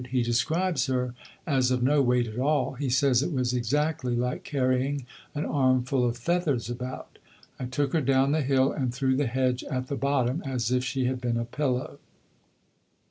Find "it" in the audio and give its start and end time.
3.21-3.31